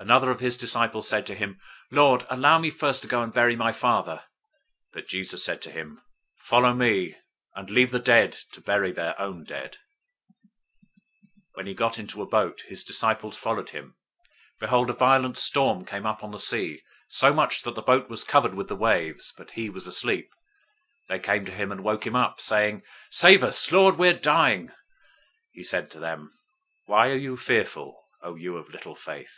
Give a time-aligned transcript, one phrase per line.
[0.00, 1.60] 008:021 Another of his disciples said to him,
[1.90, 4.22] "Lord, allow me first to go and bury my father." 008:022
[4.92, 6.00] But Jesus said to him,
[6.36, 7.16] "Follow me,
[7.56, 9.78] and leave the dead to bury their own dead."
[10.84, 13.96] 008:023 When he got into a boat, his disciples followed him.
[14.60, 18.08] 008:024 Behold, a violent storm came up on the sea, so much that the boat
[18.08, 20.30] was covered with the waves, but he was asleep.
[21.08, 23.96] 008:025 They came to him, and woke him up, saying, "Save us, Lord!
[23.98, 24.70] We are dying!" 008:026
[25.50, 26.38] He said to them,
[26.86, 29.36] "Why are you fearful, O you of little faith?"